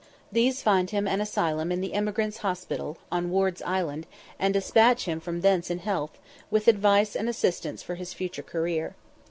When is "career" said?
8.41-8.95